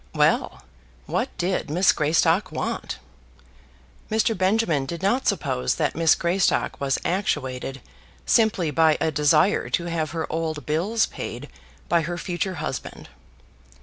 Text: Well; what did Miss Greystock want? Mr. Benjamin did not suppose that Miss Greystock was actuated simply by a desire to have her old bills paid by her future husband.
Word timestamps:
Well; 0.15 0.63
what 1.05 1.29
did 1.37 1.69
Miss 1.69 1.91
Greystock 1.91 2.51
want? 2.51 2.97
Mr. 4.09 4.35
Benjamin 4.35 4.87
did 4.87 5.03
not 5.03 5.27
suppose 5.27 5.75
that 5.75 5.93
Miss 5.95 6.15
Greystock 6.15 6.81
was 6.81 6.97
actuated 7.05 7.81
simply 8.25 8.71
by 8.71 8.97
a 8.99 9.11
desire 9.11 9.69
to 9.69 9.85
have 9.85 10.09
her 10.09 10.25
old 10.33 10.65
bills 10.65 11.05
paid 11.05 11.49
by 11.87 12.01
her 12.01 12.17
future 12.17 12.55
husband. 12.55 13.09